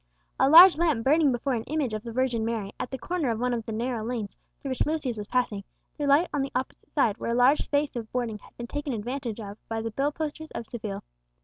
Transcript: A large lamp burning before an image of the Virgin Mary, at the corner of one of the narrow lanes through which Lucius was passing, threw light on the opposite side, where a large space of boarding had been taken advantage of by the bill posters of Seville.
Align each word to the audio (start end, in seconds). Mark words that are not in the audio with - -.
A 0.39 0.49
large 0.49 0.79
lamp 0.79 1.03
burning 1.03 1.31
before 1.31 1.53
an 1.53 1.63
image 1.65 1.93
of 1.93 2.01
the 2.01 2.11
Virgin 2.11 2.43
Mary, 2.43 2.71
at 2.79 2.89
the 2.89 2.97
corner 2.97 3.29
of 3.29 3.39
one 3.39 3.53
of 3.53 3.67
the 3.67 3.71
narrow 3.71 4.03
lanes 4.03 4.35
through 4.59 4.69
which 4.69 4.83
Lucius 4.87 5.15
was 5.15 5.27
passing, 5.27 5.63
threw 5.95 6.07
light 6.07 6.27
on 6.33 6.41
the 6.41 6.51
opposite 6.55 6.89
side, 6.91 7.17
where 7.19 7.29
a 7.29 7.35
large 7.35 7.59
space 7.61 7.95
of 7.95 8.11
boarding 8.11 8.39
had 8.39 8.57
been 8.57 8.65
taken 8.65 8.93
advantage 8.93 9.39
of 9.39 9.59
by 9.69 9.79
the 9.79 9.91
bill 9.91 10.11
posters 10.11 10.49
of 10.55 10.65
Seville. 10.65 11.03